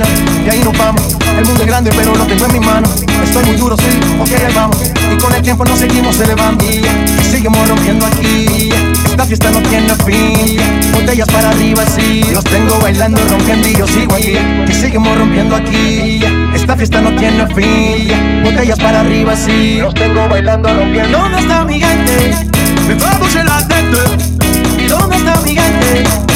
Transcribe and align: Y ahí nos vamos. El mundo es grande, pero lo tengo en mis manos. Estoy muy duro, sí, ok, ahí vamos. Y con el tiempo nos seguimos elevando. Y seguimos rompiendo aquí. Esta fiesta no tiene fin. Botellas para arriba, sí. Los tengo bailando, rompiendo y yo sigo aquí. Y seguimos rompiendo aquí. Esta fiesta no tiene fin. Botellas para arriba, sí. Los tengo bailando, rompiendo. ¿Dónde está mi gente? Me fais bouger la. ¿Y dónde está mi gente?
Y 0.00 0.48
ahí 0.48 0.60
nos 0.64 0.76
vamos. 0.78 1.02
El 1.36 1.44
mundo 1.44 1.62
es 1.62 1.66
grande, 1.66 1.90
pero 1.94 2.14
lo 2.14 2.24
tengo 2.24 2.46
en 2.46 2.52
mis 2.52 2.66
manos. 2.66 2.90
Estoy 3.24 3.44
muy 3.44 3.56
duro, 3.56 3.76
sí, 3.76 3.84
ok, 4.20 4.28
ahí 4.46 4.54
vamos. 4.54 4.76
Y 5.12 5.16
con 5.18 5.34
el 5.34 5.42
tiempo 5.42 5.64
nos 5.64 5.78
seguimos 5.78 6.18
elevando. 6.18 6.64
Y 6.64 6.82
seguimos 7.30 7.68
rompiendo 7.68 8.06
aquí. 8.06 8.70
Esta 9.04 9.24
fiesta 9.26 9.50
no 9.50 9.60
tiene 9.62 9.94
fin. 10.06 10.58
Botellas 10.92 11.28
para 11.28 11.50
arriba, 11.50 11.84
sí. 11.86 12.24
Los 12.32 12.44
tengo 12.44 12.78
bailando, 12.80 13.20
rompiendo 13.28 13.68
y 13.68 13.74
yo 13.74 13.86
sigo 13.86 14.14
aquí. 14.14 14.36
Y 14.66 14.72
seguimos 14.72 15.16
rompiendo 15.18 15.56
aquí. 15.56 16.20
Esta 16.54 16.74
fiesta 16.76 17.00
no 17.00 17.14
tiene 17.16 17.46
fin. 17.54 18.42
Botellas 18.44 18.78
para 18.78 19.00
arriba, 19.00 19.36
sí. 19.36 19.78
Los 19.80 19.94
tengo 19.94 20.26
bailando, 20.28 20.72
rompiendo. 20.74 21.18
¿Dónde 21.18 21.38
está 21.40 21.64
mi 21.64 21.80
gente? 21.80 22.34
Me 22.88 22.96
fais 22.96 23.18
bouger 23.18 23.44
la. 23.44 23.62
¿Y 24.78 24.86
dónde 24.86 25.16
está 25.16 25.40
mi 25.42 25.54
gente? 25.54 26.31